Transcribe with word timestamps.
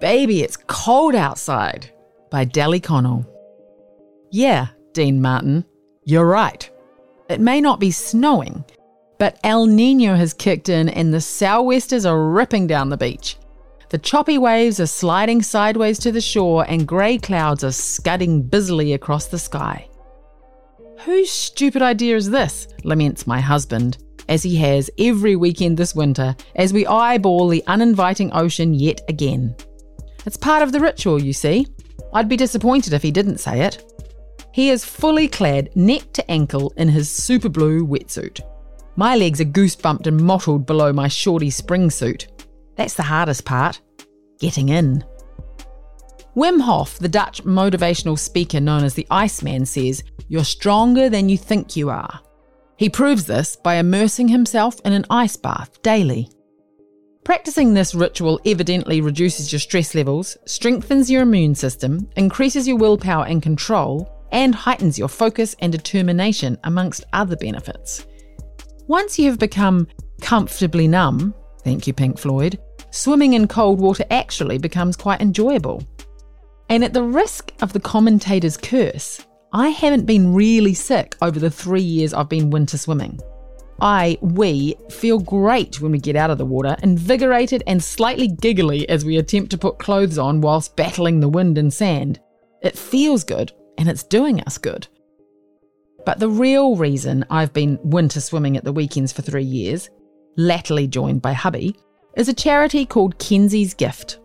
Baby, 0.00 0.42
it's 0.42 0.56
cold 0.56 1.16
outside 1.16 1.90
by 2.30 2.44
Deli 2.44 2.78
Connell. 2.78 3.26
Yeah, 4.30 4.68
Dean 4.92 5.20
Martin, 5.20 5.64
you're 6.04 6.24
right. 6.24 6.70
It 7.28 7.40
may 7.40 7.60
not 7.60 7.80
be 7.80 7.90
snowing, 7.90 8.64
but 9.18 9.40
El 9.42 9.66
Nino 9.66 10.14
has 10.14 10.32
kicked 10.32 10.68
in 10.68 10.88
and 10.88 11.12
the 11.12 11.20
sou'westers 11.20 12.06
are 12.06 12.30
ripping 12.30 12.68
down 12.68 12.90
the 12.90 12.96
beach. 12.96 13.38
The 13.88 13.98
choppy 13.98 14.38
waves 14.38 14.78
are 14.78 14.86
sliding 14.86 15.42
sideways 15.42 15.98
to 16.00 16.12
the 16.12 16.20
shore 16.20 16.64
and 16.68 16.86
grey 16.86 17.18
clouds 17.18 17.64
are 17.64 17.72
scudding 17.72 18.42
busily 18.42 18.92
across 18.92 19.26
the 19.26 19.38
sky. 19.38 19.88
Whose 21.00 21.30
stupid 21.30 21.82
idea 21.82 22.14
is 22.14 22.30
this? 22.30 22.68
laments 22.84 23.26
my 23.26 23.40
husband, 23.40 23.98
as 24.28 24.44
he 24.44 24.54
has 24.58 24.90
every 24.96 25.34
weekend 25.34 25.76
this 25.76 25.96
winter 25.96 26.36
as 26.54 26.72
we 26.72 26.86
eyeball 26.86 27.48
the 27.48 27.64
uninviting 27.66 28.30
ocean 28.32 28.74
yet 28.74 29.00
again. 29.08 29.56
It's 30.28 30.36
part 30.36 30.62
of 30.62 30.72
the 30.72 30.80
ritual, 30.80 31.22
you 31.22 31.32
see. 31.32 31.66
I'd 32.12 32.28
be 32.28 32.36
disappointed 32.36 32.92
if 32.92 33.02
he 33.02 33.10
didn't 33.10 33.38
say 33.38 33.62
it. 33.62 33.82
He 34.52 34.68
is 34.68 34.84
fully 34.84 35.26
clad 35.26 35.74
neck 35.74 36.12
to 36.12 36.30
ankle 36.30 36.70
in 36.76 36.86
his 36.86 37.10
super 37.10 37.48
blue 37.48 37.86
wetsuit. 37.86 38.42
My 38.94 39.16
legs 39.16 39.40
are 39.40 39.46
goosebumped 39.46 40.06
and 40.06 40.20
mottled 40.20 40.66
below 40.66 40.92
my 40.92 41.08
shorty 41.08 41.48
spring 41.48 41.88
suit. 41.88 42.28
That's 42.76 42.92
the 42.92 43.04
hardest 43.04 43.46
part 43.46 43.80
getting 44.38 44.68
in. 44.68 45.02
Wim 46.36 46.60
Hof, 46.60 46.98
the 46.98 47.08
Dutch 47.08 47.42
motivational 47.44 48.18
speaker 48.18 48.60
known 48.60 48.84
as 48.84 48.92
the 48.92 49.06
Iceman, 49.10 49.64
says, 49.64 50.04
You're 50.28 50.44
stronger 50.44 51.08
than 51.08 51.30
you 51.30 51.38
think 51.38 51.74
you 51.74 51.88
are. 51.88 52.20
He 52.76 52.90
proves 52.90 53.24
this 53.24 53.56
by 53.56 53.76
immersing 53.76 54.28
himself 54.28 54.78
in 54.84 54.92
an 54.92 55.06
ice 55.08 55.38
bath 55.38 55.80
daily. 55.80 56.28
Practicing 57.28 57.74
this 57.74 57.94
ritual 57.94 58.40
evidently 58.46 59.02
reduces 59.02 59.52
your 59.52 59.58
stress 59.60 59.94
levels, 59.94 60.38
strengthens 60.46 61.10
your 61.10 61.20
immune 61.20 61.54
system, 61.54 62.08
increases 62.16 62.66
your 62.66 62.78
willpower 62.78 63.26
and 63.26 63.42
control, 63.42 64.10
and 64.32 64.54
heightens 64.54 64.98
your 64.98 65.08
focus 65.08 65.54
and 65.58 65.70
determination, 65.70 66.56
amongst 66.64 67.04
other 67.12 67.36
benefits. 67.36 68.06
Once 68.86 69.18
you 69.18 69.28
have 69.28 69.38
become 69.38 69.86
comfortably 70.22 70.88
numb, 70.88 71.34
thank 71.64 71.86
you, 71.86 71.92
Pink 71.92 72.18
Floyd, 72.18 72.58
swimming 72.92 73.34
in 73.34 73.46
cold 73.46 73.78
water 73.78 74.06
actually 74.10 74.56
becomes 74.56 74.96
quite 74.96 75.20
enjoyable. 75.20 75.82
And 76.70 76.82
at 76.82 76.94
the 76.94 77.02
risk 77.02 77.52
of 77.60 77.74
the 77.74 77.80
commentator's 77.80 78.56
curse, 78.56 79.20
I 79.52 79.68
haven't 79.68 80.06
been 80.06 80.32
really 80.32 80.72
sick 80.72 81.14
over 81.20 81.38
the 81.38 81.50
three 81.50 81.82
years 81.82 82.14
I've 82.14 82.30
been 82.30 82.48
winter 82.48 82.78
swimming. 82.78 83.20
I, 83.80 84.18
we, 84.20 84.74
feel 84.90 85.20
great 85.20 85.80
when 85.80 85.92
we 85.92 85.98
get 85.98 86.16
out 86.16 86.30
of 86.30 86.38
the 86.38 86.44
water, 86.44 86.76
invigorated 86.82 87.62
and 87.66 87.82
slightly 87.82 88.26
giggly 88.26 88.88
as 88.88 89.04
we 89.04 89.18
attempt 89.18 89.50
to 89.52 89.58
put 89.58 89.78
clothes 89.78 90.18
on 90.18 90.40
whilst 90.40 90.74
battling 90.74 91.20
the 91.20 91.28
wind 91.28 91.58
and 91.58 91.72
sand. 91.72 92.18
It 92.60 92.76
feels 92.76 93.22
good, 93.22 93.52
and 93.76 93.88
it's 93.88 94.02
doing 94.02 94.40
us 94.42 94.58
good. 94.58 94.88
But 96.04 96.18
the 96.18 96.28
real 96.28 96.74
reason 96.74 97.24
I've 97.30 97.52
been 97.52 97.78
winter 97.82 98.20
swimming 98.20 98.56
at 98.56 98.64
the 98.64 98.72
weekends 98.72 99.12
for 99.12 99.22
three 99.22 99.44
years, 99.44 99.90
latterly 100.36 100.88
joined 100.88 101.22
by 101.22 101.32
hubby, 101.32 101.76
is 102.16 102.28
a 102.28 102.34
charity 102.34 102.84
called 102.84 103.18
Kenzie's 103.18 103.74
Gift. 103.74 104.18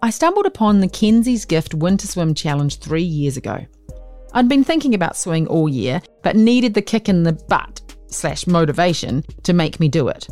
I 0.00 0.10
stumbled 0.10 0.46
upon 0.46 0.80
the 0.80 0.88
Kenzie's 0.88 1.44
Gift 1.44 1.74
Winter 1.74 2.06
Swim 2.06 2.32
Challenge 2.32 2.78
three 2.78 3.02
years 3.02 3.36
ago. 3.36 3.66
I'd 4.32 4.48
been 4.48 4.64
thinking 4.64 4.94
about 4.94 5.16
swimming 5.16 5.46
all 5.46 5.68
year, 5.68 6.00
but 6.22 6.36
needed 6.36 6.72
the 6.72 6.82
kick 6.82 7.08
in 7.08 7.24
the 7.24 7.32
butt 7.32 7.82
slash 8.08 8.46
motivation 8.46 9.22
to 9.42 9.52
make 9.52 9.80
me 9.80 9.88
do 9.88 10.08
it. 10.08 10.28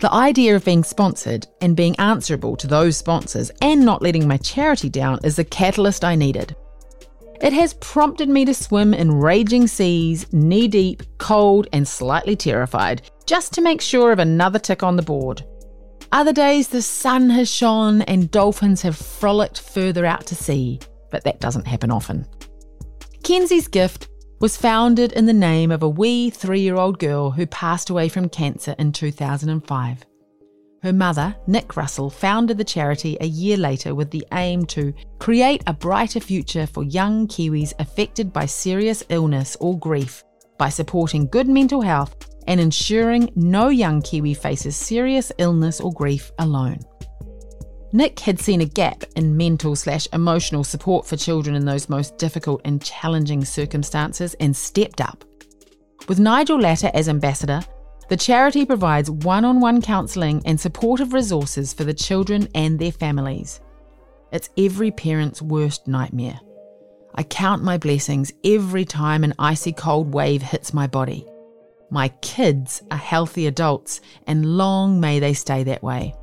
The 0.00 0.12
idea 0.12 0.56
of 0.56 0.64
being 0.64 0.82
sponsored 0.82 1.46
and 1.60 1.76
being 1.76 1.94
answerable 1.96 2.56
to 2.56 2.66
those 2.66 2.96
sponsors 2.96 3.50
and 3.60 3.84
not 3.84 4.00
letting 4.00 4.26
my 4.26 4.38
charity 4.38 4.88
down 4.88 5.18
is 5.22 5.36
the 5.36 5.44
catalyst 5.44 6.04
I 6.04 6.14
needed. 6.14 6.56
It 7.42 7.52
has 7.52 7.74
prompted 7.74 8.28
me 8.28 8.44
to 8.46 8.54
swim 8.54 8.92
in 8.92 9.12
raging 9.12 9.66
seas, 9.66 10.30
knee 10.32 10.68
deep, 10.68 11.02
cold, 11.18 11.68
and 11.72 11.86
slightly 11.86 12.36
terrified, 12.36 13.02
just 13.26 13.52
to 13.54 13.62
make 13.62 13.80
sure 13.80 14.12
of 14.12 14.18
another 14.18 14.58
tick 14.58 14.82
on 14.82 14.96
the 14.96 15.02
board. 15.02 15.42
Other 16.12 16.32
days, 16.32 16.68
the 16.68 16.82
sun 16.82 17.30
has 17.30 17.50
shone 17.50 18.02
and 18.02 18.30
dolphins 18.30 18.82
have 18.82 18.96
frolicked 18.96 19.60
further 19.60 20.04
out 20.04 20.26
to 20.26 20.34
sea, 20.34 20.80
but 21.10 21.24
that 21.24 21.40
doesn't 21.40 21.66
happen 21.66 21.90
often. 21.90 22.26
Kenzie's 23.22 23.68
gift 23.68 24.08
was 24.40 24.56
founded 24.56 25.12
in 25.12 25.26
the 25.26 25.32
name 25.32 25.70
of 25.70 25.82
a 25.82 25.88
wee 25.88 26.30
three 26.30 26.60
year 26.60 26.76
old 26.76 26.98
girl 26.98 27.30
who 27.30 27.46
passed 27.46 27.90
away 27.90 28.08
from 28.08 28.28
cancer 28.28 28.74
in 28.78 28.90
2005. 28.90 30.06
Her 30.82 30.92
mother, 30.94 31.36
Nick 31.46 31.76
Russell, 31.76 32.08
founded 32.08 32.56
the 32.56 32.64
charity 32.64 33.18
a 33.20 33.26
year 33.26 33.58
later 33.58 33.94
with 33.94 34.10
the 34.10 34.26
aim 34.32 34.64
to 34.66 34.94
create 35.18 35.62
a 35.66 35.74
brighter 35.74 36.20
future 36.20 36.66
for 36.66 36.84
young 36.84 37.28
Kiwis 37.28 37.74
affected 37.78 38.32
by 38.32 38.46
serious 38.46 39.04
illness 39.10 39.58
or 39.60 39.78
grief 39.78 40.24
by 40.56 40.70
supporting 40.70 41.26
good 41.26 41.48
mental 41.48 41.82
health 41.82 42.16
and 42.46 42.58
ensuring 42.58 43.30
no 43.36 43.68
young 43.68 44.00
Kiwi 44.00 44.32
faces 44.32 44.74
serious 44.74 45.30
illness 45.36 45.80
or 45.82 45.92
grief 45.92 46.32
alone. 46.38 46.80
Nick 47.92 48.20
had 48.20 48.38
seen 48.38 48.60
a 48.60 48.66
gap 48.66 49.02
in 49.16 49.36
mental 49.36 49.74
slash 49.74 50.06
emotional 50.12 50.62
support 50.62 51.06
for 51.06 51.16
children 51.16 51.56
in 51.56 51.64
those 51.64 51.88
most 51.88 52.18
difficult 52.18 52.60
and 52.64 52.82
challenging 52.82 53.44
circumstances 53.44 54.34
and 54.34 54.56
stepped 54.56 55.00
up. 55.00 55.24
With 56.08 56.20
Nigel 56.20 56.60
Latta 56.60 56.94
as 56.94 57.08
ambassador, 57.08 57.62
the 58.08 58.16
charity 58.16 58.64
provides 58.64 59.10
one 59.10 59.44
on 59.44 59.60
one 59.60 59.82
counselling 59.82 60.40
and 60.44 60.60
supportive 60.60 61.12
resources 61.12 61.72
for 61.72 61.82
the 61.82 61.94
children 61.94 62.48
and 62.54 62.78
their 62.78 62.92
families. 62.92 63.60
It's 64.32 64.50
every 64.56 64.92
parent's 64.92 65.42
worst 65.42 65.88
nightmare. 65.88 66.38
I 67.16 67.24
count 67.24 67.64
my 67.64 67.76
blessings 67.76 68.32
every 68.44 68.84
time 68.84 69.24
an 69.24 69.34
icy 69.38 69.72
cold 69.72 70.14
wave 70.14 70.42
hits 70.42 70.72
my 70.72 70.86
body. 70.86 71.26
My 71.90 72.08
kids 72.20 72.82
are 72.92 72.96
healthy 72.96 73.48
adults, 73.48 74.00
and 74.28 74.56
long 74.56 75.00
may 75.00 75.18
they 75.18 75.34
stay 75.34 75.64
that 75.64 75.82
way. 75.82 76.14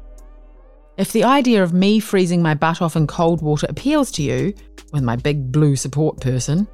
If 0.97 1.11
the 1.11 1.23
idea 1.23 1.61
of 1.61 1.73
me 1.73 1.99
freezing 1.99 2.41
my 2.41 2.55
butt 2.55 2.81
off 2.81 2.95
in 2.95 3.05
cold 3.05 3.43
water 3.43 3.67
appeals 3.69 4.11
to 4.13 4.23
you, 4.23 4.53
with 4.91 5.03
my 5.03 5.15
big 5.15 5.51
blue 5.51 5.75
support 5.75 6.19
person, 6.19 6.67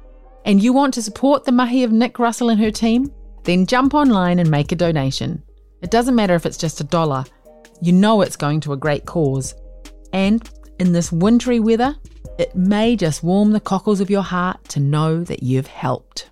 and 0.46 0.62
you 0.62 0.72
want 0.72 0.94
to 0.94 1.02
support 1.02 1.44
the 1.44 1.52
mahi 1.52 1.84
of 1.84 1.92
Nick 1.92 2.18
Russell 2.18 2.48
and 2.48 2.58
her 2.60 2.70
team, 2.70 3.12
then 3.42 3.66
jump 3.66 3.92
online 3.92 4.38
and 4.38 4.50
make 4.50 4.72
a 4.72 4.76
donation. 4.76 5.42
It 5.82 5.90
doesn't 5.90 6.14
matter 6.14 6.34
if 6.34 6.46
it's 6.46 6.56
just 6.56 6.80
a 6.80 6.84
dollar, 6.84 7.24
you 7.82 7.92
know 7.92 8.22
it's 8.22 8.36
going 8.36 8.60
to 8.60 8.72
a 8.72 8.78
great 8.78 9.04
cause. 9.04 9.54
And 10.14 10.48
in 10.78 10.92
this 10.92 11.12
wintry 11.12 11.60
weather, 11.60 11.94
it 12.38 12.56
may 12.56 12.96
just 12.96 13.22
warm 13.22 13.52
the 13.52 13.60
cockles 13.60 14.00
of 14.00 14.08
your 14.10 14.22
heart 14.22 14.64
to 14.70 14.80
know 14.80 15.22
that 15.24 15.42
you've 15.42 15.66
helped. 15.66 16.30